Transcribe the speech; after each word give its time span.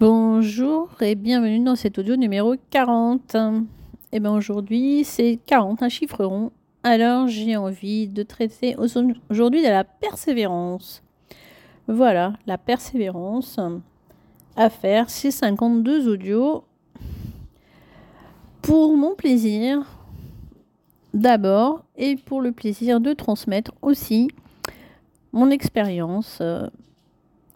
Bonjour 0.00 0.90
et 1.00 1.16
bienvenue 1.16 1.58
dans 1.58 1.74
cet 1.74 1.98
audio 1.98 2.14
numéro 2.14 2.54
40. 2.70 3.34
Et 4.12 4.20
bien 4.20 4.32
aujourd'hui 4.32 5.02
c'est 5.02 5.40
40, 5.44 5.82
un 5.82 5.88
chiffre 5.88 6.24
rond. 6.24 6.52
Alors 6.84 7.26
j'ai 7.26 7.56
envie 7.56 8.06
de 8.06 8.22
traiter 8.22 8.76
aujourd'hui 8.76 9.60
de 9.60 9.66
la 9.66 9.82
persévérance. 9.82 11.02
Voilà, 11.88 12.34
la 12.46 12.58
persévérance 12.58 13.58
à 14.54 14.70
faire 14.70 15.10
ces 15.10 15.32
52 15.32 16.08
audios 16.08 16.62
pour 18.62 18.96
mon 18.96 19.16
plaisir 19.16 19.84
d'abord 21.12 21.82
et 21.96 22.14
pour 22.14 22.40
le 22.40 22.52
plaisir 22.52 23.00
de 23.00 23.14
transmettre 23.14 23.72
aussi 23.82 24.28
mon 25.32 25.50
expérience 25.50 26.38
euh, 26.40 26.68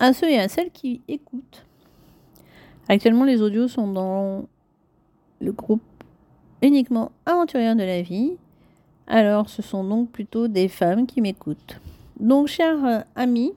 à 0.00 0.12
ceux 0.12 0.28
et 0.28 0.40
à 0.40 0.48
celles 0.48 0.72
qui 0.72 1.02
écoutent. 1.06 1.64
Actuellement, 2.88 3.24
les 3.24 3.42
audios 3.42 3.68
sont 3.68 3.88
dans 3.88 4.46
le 5.40 5.52
groupe 5.52 5.82
uniquement 6.62 7.12
aventurière 7.26 7.76
de 7.76 7.82
la 7.82 8.02
vie. 8.02 8.32
Alors, 9.06 9.48
ce 9.48 9.62
sont 9.62 9.84
donc 9.84 10.10
plutôt 10.10 10.48
des 10.48 10.68
femmes 10.68 11.06
qui 11.06 11.20
m'écoutent. 11.20 11.80
Donc, 12.18 12.46
chers 12.48 12.84
euh, 12.84 13.00
amis, 13.16 13.52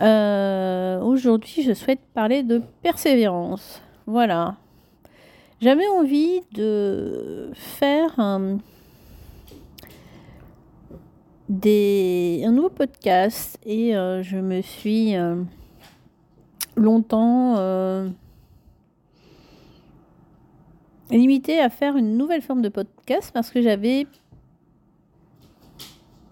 euh, 0.00 1.00
aujourd'hui, 1.00 1.62
je 1.62 1.72
souhaite 1.72 2.00
parler 2.12 2.42
de 2.42 2.60
persévérance. 2.82 3.80
Voilà. 4.06 4.56
J'avais 5.60 5.86
envie 5.88 6.42
de 6.52 7.50
faire 7.54 8.20
un, 8.20 8.58
des, 11.48 12.42
un 12.46 12.52
nouveau 12.52 12.68
podcast 12.68 13.58
et 13.64 13.96
euh, 13.96 14.22
je 14.22 14.36
me 14.36 14.60
suis 14.60 15.14
longtemps 16.76 17.54
euh, 17.58 18.08
limité 21.10 21.60
à 21.60 21.70
faire 21.70 21.96
une 21.96 22.16
nouvelle 22.16 22.42
forme 22.42 22.62
de 22.62 22.68
podcast 22.68 23.30
parce 23.32 23.50
que 23.50 23.62
j'avais. 23.62 24.06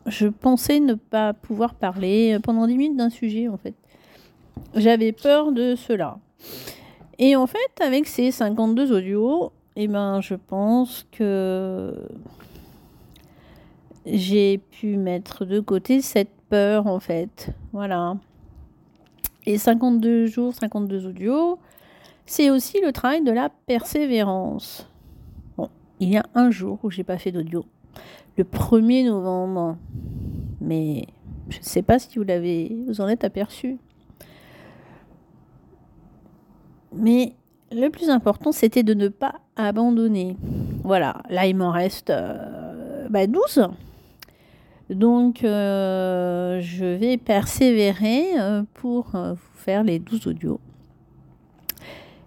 Je 0.07 0.27
pensais 0.29 0.81
ne 0.81 0.95
pas 0.95 1.33
pouvoir 1.33 1.75
parler 1.75 2.39
pendant 2.43 2.67
10 2.67 2.77
minutes 2.77 2.97
d'un 2.97 3.11
sujet 3.11 3.49
en 3.49 3.57
fait. 3.57 3.75
J'avais 4.75 5.13
peur 5.13 5.53
de 5.53 5.75
cela. 5.75 6.19
Et 7.19 7.37
en 7.37 7.47
fait, 7.47 7.81
avec 7.81 8.07
ces 8.07 8.31
52 8.31 8.93
audios, 8.93 9.53
eh 9.77 9.89
ben, 9.89 10.21
je 10.21 10.35
pense 10.35 11.07
que 11.13 11.95
j'ai 14.05 14.59
pu 14.59 14.97
mettre 14.97 15.45
de 15.45 15.61
côté 15.61 16.01
cette 16.01 16.35
peur 16.49 16.87
en 16.87 17.01
fait. 17.01 17.51
Voilà. 17.73 18.17
Et 19.47 19.59
52 19.59 20.27
jours, 20.27 20.55
52 20.55 21.07
audios, 21.07 21.59
c'est 22.27 22.51
aussi 22.51 22.81
le 22.81 22.93
travail 22.93 23.23
de 23.23 23.31
la 23.31 23.51
persévérance. 23.67 24.89
Bon, 25.57 25.69
il 26.01 26.11
y 26.11 26.17
a 26.17 26.25
un 26.35 26.51
jour 26.51 26.79
où 26.83 26.91
j'ai 26.91 27.05
pas 27.05 27.19
fait 27.19 27.33
d'audio, 27.33 27.65
le 28.39 28.45
1er 28.45 29.07
novembre. 29.07 29.77
Mais 30.61 31.07
je 31.51 31.59
ne 31.59 31.65
sais 31.65 31.83
pas 31.83 31.99
si 31.99 32.19
vous 32.19 32.25
l'avez, 32.25 32.75
vous 32.87 33.01
en 33.01 33.09
êtes 33.09 33.25
aperçu. 33.25 33.77
Mais 36.95 37.35
le 37.71 37.89
plus 37.91 38.09
important, 38.09 38.53
c'était 38.53 38.83
de 38.83 38.95
ne 38.95 39.09
pas 39.09 39.35
abandonner. 39.57 40.37
Voilà, 40.85 41.23
là 41.29 41.47
il 41.47 41.57
m'en 41.57 41.71
reste 41.71 42.09
12. 42.09 42.17
Euh, 42.17 43.09
bah, 43.11 43.27
donc, 44.91 45.45
euh, 45.45 46.61
je 46.61 46.85
vais 46.85 47.17
persévérer 47.17 48.39
euh, 48.39 48.63
pour 48.75 49.15
euh, 49.15 49.33
vous 49.33 49.59
faire 49.59 49.83
les 49.83 49.99
12 49.99 50.27
audios. 50.27 50.61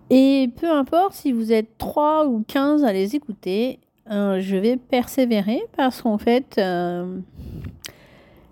Et 0.10 0.50
peu 0.60 0.72
importe 0.72 1.14
si 1.14 1.32
vous 1.32 1.52
êtes 1.52 1.78
3 1.78 2.28
ou 2.28 2.44
15 2.48 2.84
à 2.84 2.94
les 2.94 3.16
écouter, 3.16 3.80
je 4.10 4.56
vais 4.56 4.78
persévérer 4.78 5.62
parce 5.76 6.02
qu'en 6.02 6.18
fait, 6.18 6.62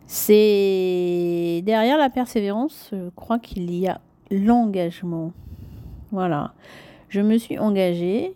c'est 0.06 1.62
derrière 1.64 1.98
la 1.98 2.10
persévérance, 2.10 2.90
je 2.92 3.10
crois 3.16 3.40
qu'il 3.40 3.74
y 3.74 3.88
a 3.88 4.02
l'engagement. 4.30 5.32
Voilà. 6.12 6.54
Je 7.08 7.22
me 7.22 7.38
suis 7.38 7.58
engagée 7.58 8.34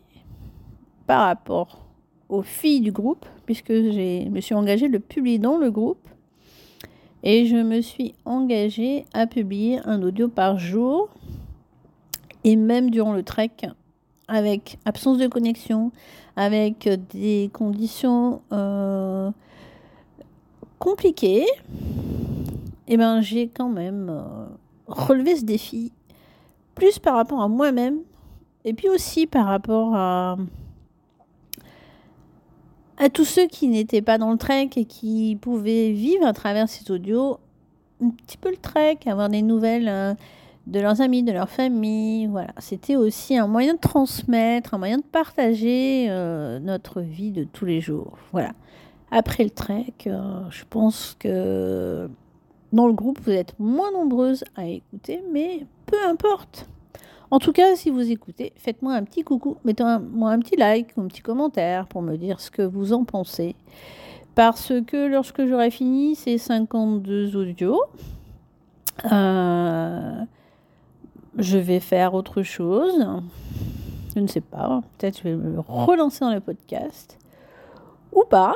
par 1.05 1.25
rapport 1.25 1.88
aux 2.29 2.43
filles 2.43 2.81
du 2.81 2.91
groupe, 2.91 3.25
puisque 3.45 3.73
je 3.73 4.29
me 4.29 4.39
suis 4.39 4.55
engagée 4.55 4.87
le 4.87 4.99
publier 4.99 5.39
dans 5.39 5.57
le 5.57 5.71
groupe. 5.71 6.07
Et 7.23 7.47
je 7.47 7.57
me 7.57 7.81
suis 7.81 8.13
engagée 8.23 9.05
à 9.13 9.27
publier 9.27 9.79
un 9.85 10.01
audio 10.03 10.29
par 10.29 10.57
jour. 10.57 11.09
Et 12.45 12.55
même 12.55 12.89
durant 12.89 13.13
le 13.13 13.23
trek, 13.23 13.51
avec 14.29 14.77
absence 14.85 15.17
de 15.17 15.27
connexion, 15.27 15.91
avec 16.37 16.87
des 17.11 17.49
conditions 17.51 18.41
euh, 18.53 19.31
compliquées, 20.77 21.45
et 22.87 22.93
eh 22.93 22.97
ben, 22.97 23.21
j'ai 23.21 23.49
quand 23.49 23.69
même 23.69 24.07
euh, 24.09 24.45
relevé 24.87 25.35
ce 25.35 25.43
défi, 25.43 25.91
plus 26.73 26.97
par 26.97 27.15
rapport 27.15 27.41
à 27.41 27.47
moi-même, 27.47 27.99
et 28.65 28.73
puis 28.73 28.89
aussi 28.89 29.27
par 29.27 29.45
rapport 29.45 29.93
à 29.95 30.37
à 32.99 33.09
tous 33.09 33.25
ceux 33.25 33.47
qui 33.47 33.67
n'étaient 33.67 34.01
pas 34.01 34.17
dans 34.17 34.31
le 34.31 34.37
trek 34.37 34.69
et 34.75 34.85
qui 34.85 35.37
pouvaient 35.41 35.91
vivre 35.91 36.25
à 36.25 36.33
travers 36.33 36.67
ces 36.67 36.91
audios 36.91 37.39
un 38.03 38.09
petit 38.09 38.37
peu 38.37 38.49
le 38.49 38.57
trek, 38.57 38.99
avoir 39.05 39.29
des 39.29 39.41
nouvelles 39.41 39.89
euh, 39.89 40.13
de 40.67 40.79
leurs 40.79 41.01
amis, 41.01 41.23
de 41.23 41.31
leur 41.31 41.49
famille. 41.49 42.27
Voilà, 42.27 42.53
c'était 42.59 42.95
aussi 42.95 43.37
un 43.37 43.47
moyen 43.47 43.73
de 43.73 43.79
transmettre, 43.79 44.73
un 44.73 44.77
moyen 44.77 44.97
de 44.97 45.03
partager 45.03 46.07
euh, 46.09 46.59
notre 46.59 47.01
vie 47.01 47.31
de 47.31 47.43
tous 47.45 47.65
les 47.65 47.81
jours. 47.81 48.17
Voilà. 48.31 48.51
Après 49.11 49.43
le 49.43 49.49
trek, 49.49 49.93
euh, 50.07 50.41
je 50.49 50.63
pense 50.69 51.15
que 51.19 52.09
dans 52.71 52.85
le 52.85 52.93
groupe, 52.93 53.19
vous 53.23 53.31
êtes 53.31 53.55
moins 53.59 53.91
nombreuses 53.91 54.43
à 54.55 54.67
écouter, 54.67 55.23
mais 55.31 55.65
peu 55.85 55.97
importe. 56.07 56.67
En 57.31 57.37
tout 57.37 57.51
cas, 57.51 57.75
si 57.75 57.91
vous 57.91 58.11
écoutez, 58.11 58.53
faites-moi 58.55 58.93
un 58.93 59.03
petit 59.03 59.23
coucou, 59.23 59.57
mettez-moi 59.63 60.31
un, 60.31 60.39
petit 60.39 60.55
like 60.55 60.89
ou 60.97 61.01
un 61.01 61.07
petit 61.07 61.21
commentaire 61.21 61.85
pour 61.85 62.01
me 62.01 62.17
dire 62.17 62.39
ce 62.39 62.49
que 62.49 62.63
vous 62.63 62.91
en 62.91 63.03
pensez. 63.03 63.55
Parce 64.33 64.73
que 64.87 65.07
lorsque 65.07 65.45
j'aurai 65.45 65.69
fini 65.69 66.15
ces 66.15 66.37
52 66.37 67.35
audios, 67.35 67.81
euh, 69.11 70.23
je 71.37 71.57
vais 71.57 71.79
faire 71.79 72.15
autre 72.15 72.41
chose. 72.41 73.05
Je 74.15 74.19
ne 74.19 74.27
sais 74.27 74.41
pas. 74.41 74.81
Peut-être 74.97 75.19
je 75.19 75.23
vais 75.23 75.35
me 75.35 75.59
relancer 75.59 76.21
dans 76.21 76.33
le 76.33 76.39
podcast. 76.39 77.19
Ou 78.11 78.23
pas. 78.27 78.53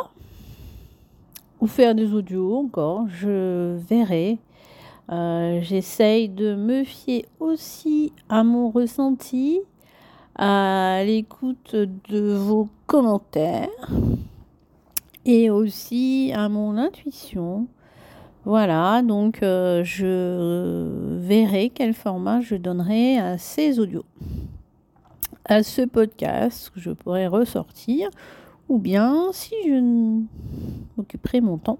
Ou 1.62 1.68
faire 1.68 1.94
des 1.94 2.12
audios 2.14 2.58
encore. 2.58 3.06
Je 3.10 3.78
verrai. 3.88 4.40
Euh, 5.12 5.60
j'essaye 5.62 6.30
de 6.30 6.56
me 6.56 6.84
fier 6.84 7.26
aussi 7.40 8.14
à 8.30 8.44
mon 8.44 8.70
ressenti, 8.70 9.60
à 10.36 11.04
l'écoute 11.06 11.76
de 11.76 12.34
vos 12.34 12.70
commentaires 12.88 13.68
et 15.26 15.50
aussi 15.50 16.32
à 16.34 16.48
mon 16.50 16.78
intuition. 16.78 17.68
Voilà, 18.46 19.02
donc 19.02 19.42
euh, 19.42 19.84
je 19.84 21.18
verrai 21.20 21.70
quel 21.70 21.94
format 21.94 22.42
je 22.42 22.56
donnerai 22.56 23.18
à 23.18 23.38
ces 23.38 23.80
audios, 23.80 24.06
à 25.46 25.64
ce 25.64 25.82
podcast 25.84 26.70
que 26.74 26.80
je 26.80 26.92
pourrais 26.92 27.28
ressortir, 27.28 28.10
ou 28.68 28.80
bien 28.80 29.32
si 29.32 29.56
je 29.66 29.80
m'occuperai 30.98 31.40
mon 31.40 31.58
temps 31.58 31.80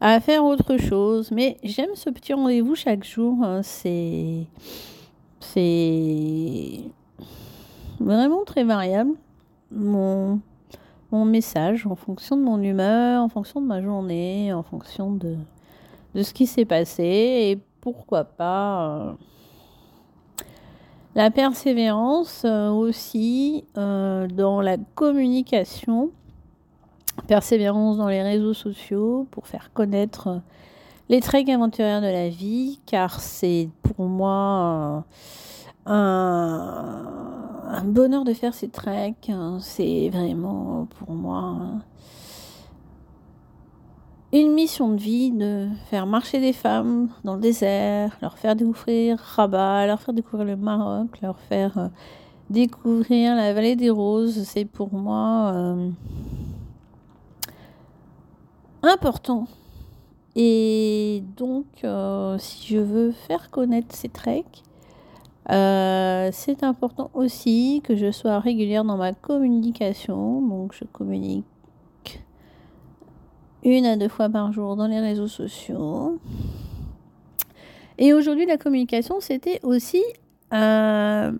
à 0.00 0.20
faire 0.20 0.44
autre 0.44 0.76
chose. 0.76 1.30
Mais 1.30 1.58
j'aime 1.62 1.94
ce 1.94 2.10
petit 2.10 2.32
rendez-vous 2.32 2.74
chaque 2.74 3.04
jour. 3.04 3.36
Hein. 3.42 3.62
C'est. 3.62 4.46
C'est. 5.40 6.80
Vraiment 8.00 8.44
très 8.44 8.64
variable. 8.64 9.12
Mon, 9.70 10.40
mon 11.10 11.24
message 11.24 11.86
en 11.86 11.96
fonction 11.96 12.36
de 12.36 12.42
mon 12.42 12.62
humeur, 12.62 13.22
en 13.22 13.28
fonction 13.28 13.60
de 13.60 13.66
ma 13.66 13.82
journée, 13.82 14.52
en 14.52 14.62
fonction 14.62 15.12
de, 15.12 15.36
de 16.14 16.22
ce 16.22 16.32
qui 16.32 16.46
s'est 16.46 16.64
passé. 16.64 17.02
Et 17.04 17.58
pourquoi 17.80 18.24
pas. 18.24 18.88
Euh, 18.88 19.12
la 21.14 21.30
persévérance 21.30 22.42
euh, 22.44 22.68
aussi 22.70 23.64
euh, 23.76 24.28
dans 24.28 24.60
la 24.60 24.76
communication 24.94 26.10
persévérance 27.26 27.96
dans 27.96 28.08
les 28.08 28.22
réseaux 28.22 28.54
sociaux 28.54 29.26
pour 29.30 29.46
faire 29.46 29.70
connaître 29.72 30.40
les 31.08 31.20
treks 31.20 31.48
aventurières 31.48 32.00
de 32.00 32.06
la 32.06 32.28
vie, 32.28 32.80
car 32.86 33.20
c'est 33.20 33.68
pour 33.82 34.06
moi 34.06 35.04
un, 35.86 37.84
bonheur 37.84 38.24
de 38.24 38.32
faire 38.32 38.54
ces 38.54 38.68
treks. 38.68 39.30
C'est 39.60 40.10
vraiment 40.10 40.86
pour 40.98 41.14
moi 41.14 41.80
une 44.32 44.52
mission 44.52 44.90
de 44.90 45.00
vie 45.00 45.30
de 45.30 45.68
faire 45.88 46.06
marcher 46.06 46.38
des 46.40 46.52
femmes 46.52 47.08
dans 47.24 47.36
le 47.36 47.40
désert, 47.40 48.18
leur 48.20 48.36
faire 48.36 48.54
découvrir 48.54 49.18
Rabat, 49.18 49.86
leur 49.86 50.02
faire 50.02 50.12
découvrir 50.12 50.46
le 50.46 50.56
Maroc, 50.56 51.08
leur 51.22 51.38
faire 51.38 51.78
euh, 51.78 51.88
découvrir 52.50 53.34
la 53.34 53.54
vallée 53.54 53.74
des 53.74 53.88
roses. 53.88 54.42
C'est 54.44 54.66
pour 54.66 54.92
moi 54.92 55.52
euh, 55.54 55.90
important. 58.82 59.46
Et 60.36 61.22
donc, 61.36 61.66
euh, 61.84 62.38
si 62.38 62.68
je 62.68 62.78
veux 62.78 63.12
faire 63.12 63.50
connaître 63.50 63.94
ces 63.94 64.08
treks, 64.08 64.62
c'est 65.48 66.62
important 66.62 67.10
aussi 67.14 67.80
que 67.82 67.96
je 67.96 68.10
sois 68.10 68.38
régulière 68.38 68.84
dans 68.84 68.98
ma 68.98 69.12
communication. 69.14 70.42
Donc, 70.42 70.74
je 70.74 70.84
communique 70.84 71.46
une 73.64 73.86
à 73.86 73.96
deux 73.96 74.08
fois 74.08 74.28
par 74.28 74.52
jour 74.52 74.76
dans 74.76 74.86
les 74.86 75.00
réseaux 75.00 75.28
sociaux. 75.28 76.18
Et 77.98 78.12
aujourd'hui, 78.12 78.46
la 78.46 78.56
communication, 78.56 79.16
c'était 79.20 79.60
aussi 79.62 80.02
euh, 80.54 81.32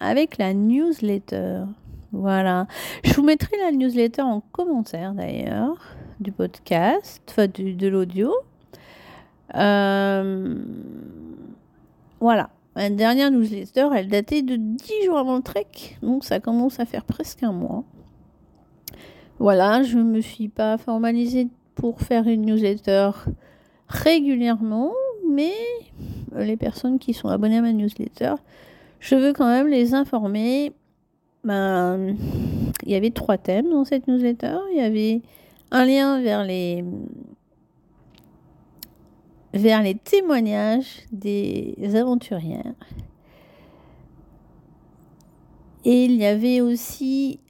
avec 0.00 0.38
la 0.38 0.54
newsletter. 0.54 1.64
Voilà. 2.12 2.66
Je 3.04 3.14
vous 3.14 3.22
mettrai 3.22 3.56
la 3.58 3.72
newsletter 3.72 4.22
en 4.22 4.40
commentaire 4.52 5.14
d'ailleurs 5.14 5.76
du 6.20 6.32
podcast, 6.32 7.22
enfin 7.28 7.46
de 7.46 7.88
l'audio. 7.88 8.32
Euh, 9.54 10.54
voilà. 12.20 12.50
La 12.74 12.88
dernière 12.88 13.30
newsletter, 13.30 13.88
elle 13.94 14.08
datait 14.08 14.40
de 14.40 14.56
10 14.56 15.04
jours 15.04 15.18
avant 15.18 15.36
le 15.36 15.42
trek, 15.42 15.66
donc 16.00 16.24
ça 16.24 16.40
commence 16.40 16.80
à 16.80 16.86
faire 16.86 17.04
presque 17.04 17.42
un 17.42 17.52
mois. 17.52 17.84
Voilà, 19.38 19.82
je 19.82 19.98
ne 19.98 20.04
me 20.04 20.20
suis 20.22 20.48
pas 20.48 20.78
formalisée 20.78 21.48
pour 21.74 22.00
faire 22.00 22.26
une 22.26 22.46
newsletter 22.46 23.10
régulièrement, 23.88 24.92
mais 25.28 25.52
les 26.34 26.56
personnes 26.56 26.98
qui 26.98 27.12
sont 27.12 27.28
abonnées 27.28 27.58
à 27.58 27.62
ma 27.62 27.72
newsletter, 27.72 28.34
je 29.00 29.16
veux 29.16 29.34
quand 29.34 29.48
même 29.48 29.68
les 29.68 29.92
informer. 29.92 30.72
Ben, 31.44 32.16
il 32.84 32.90
y 32.90 32.94
avait 32.94 33.10
trois 33.10 33.36
thèmes 33.36 33.68
dans 33.68 33.84
cette 33.84 34.06
newsletter. 34.08 34.56
Il 34.70 34.78
y 34.78 34.80
avait 34.80 35.20
un 35.72 35.86
lien 35.86 36.20
vers 36.20 36.44
les 36.44 36.84
vers 39.54 39.82
les 39.82 39.94
témoignages 39.94 41.06
des 41.10 41.74
aventurières. 41.94 42.74
Et 45.84 46.04
il 46.04 46.14
y 46.14 46.24
avait 46.24 46.60
aussi 46.60 47.40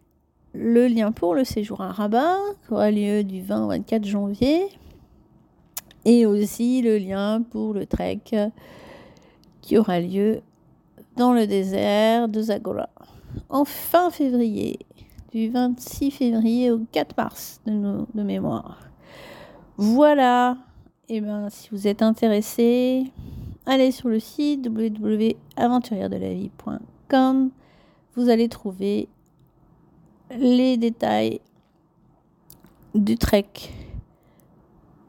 le 0.54 0.86
lien 0.86 1.12
pour 1.12 1.34
le 1.34 1.44
séjour 1.44 1.80
à 1.80 1.92
Rabat, 1.92 2.38
qui 2.64 2.72
aura 2.72 2.90
lieu 2.90 3.24
du 3.24 3.42
20 3.42 3.64
au 3.64 3.68
24 3.68 4.04
janvier, 4.04 4.68
et 6.04 6.26
aussi 6.26 6.80
le 6.82 6.98
lien 6.98 7.42
pour 7.50 7.74
le 7.74 7.86
trek 7.86 8.20
qui 9.60 9.78
aura 9.78 10.00
lieu 10.00 10.40
dans 11.16 11.32
le 11.32 11.46
désert 11.46 12.28
de 12.28 12.40
Zagora 12.40 12.88
en 13.48 13.64
fin 13.64 14.10
février, 14.10 14.78
du 15.32 15.48
26 15.48 16.10
février 16.10 16.70
au 16.70 16.80
4 16.92 17.16
mars 17.16 17.60
de, 17.66 18.04
de 18.14 18.22
mémoire. 18.22 18.78
Voilà, 19.76 20.58
et 21.08 21.16
eh 21.16 21.20
ben 21.20 21.50
si 21.50 21.68
vous 21.72 21.88
êtes 21.88 22.02
intéressé, 22.02 23.10
allez 23.66 23.90
sur 23.90 24.08
le 24.08 24.20
site 24.20 24.66
www.aventurieredelavie.com. 24.66 27.50
Vous 28.14 28.28
allez 28.28 28.48
trouver 28.48 29.08
les 30.30 30.76
détails 30.76 31.40
du 32.94 33.16
trek 33.16 33.48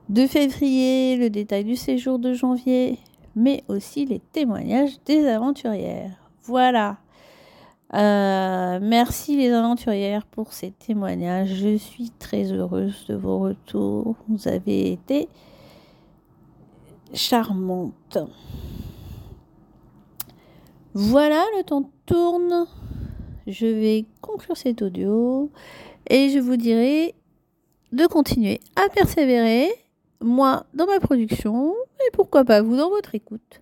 de 0.10 0.28
février, 0.28 1.16
le 1.18 1.30
détail 1.30 1.64
du 1.64 1.76
séjour 1.76 2.18
de 2.20 2.34
janvier, 2.34 3.00
mais 3.36 3.64
aussi 3.68 4.06
les 4.06 4.20
témoignages 4.20 5.00
des 5.06 5.28
aventurières. 5.28 6.16
Voilà. 6.44 6.98
Euh, 7.94 8.80
merci 8.82 9.38
les 9.38 9.52
aventurières 9.52 10.26
pour 10.26 10.54
ces 10.54 10.72
témoignages. 10.72 11.54
Je 11.54 11.78
suis 11.78 12.10
très 12.10 12.52
heureuse 12.52 13.06
de 13.08 13.16
vos 13.16 13.40
retours. 13.40 14.16
Vous 14.28 14.48
avez 14.48 14.92
été 14.92 15.30
charmantes. 17.14 18.18
Voilà, 20.94 21.44
le 21.58 21.64
temps 21.64 21.90
tourne 22.06 22.68
je 23.48 23.66
vais 23.66 24.06
conclure 24.22 24.58
cet 24.58 24.82
audio 24.82 25.52
et 26.10 26.30
je 26.30 26.40
vous 26.40 26.56
dirai 26.56 27.16
de 27.92 28.06
continuer 28.08 28.60
à 28.76 28.90
persévérer, 28.90 29.70
moi 30.22 30.66
dans 30.74 30.86
ma 30.86 31.00
production 31.00 31.74
et 32.00 32.12
pourquoi 32.14 32.46
pas 32.46 32.62
vous 32.62 32.78
dans 32.78 32.90
votre 32.90 33.16
écoute. 33.16 33.62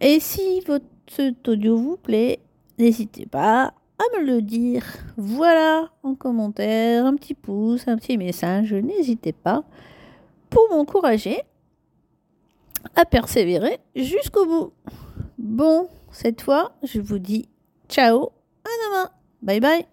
Et 0.00 0.20
si 0.20 0.60
votre, 0.66 0.84
cet 1.08 1.48
audio 1.48 1.76
vous 1.76 1.96
plaît, 1.96 2.40
n'hésitez 2.78 3.26
pas 3.26 3.74
à 3.98 4.18
me 4.18 4.24
le 4.24 4.42
dire. 4.42 4.84
Voilà, 5.16 5.90
en 6.02 6.14
commentaire, 6.14 7.06
un 7.06 7.14
petit 7.16 7.34
pouce, 7.34 7.88
un 7.88 7.96
petit 7.96 8.16
message, 8.16 8.72
n'hésitez 8.72 9.32
pas 9.32 9.64
pour 10.50 10.68
m'encourager 10.70 11.40
à 12.94 13.04
persévérer 13.04 13.78
jusqu'au 13.94 14.46
bout. 14.46 14.72
Bon, 15.36 15.88
cette 16.10 16.40
fois, 16.40 16.72
je 16.82 17.00
vous 17.00 17.18
dis 17.18 17.48
ciao 17.88 18.30
à 18.64 18.70
demain. 18.86 19.10
Bye 19.42 19.60
bye. 19.60 19.86